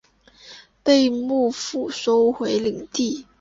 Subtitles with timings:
[0.81, 3.27] 被幕府收回领地。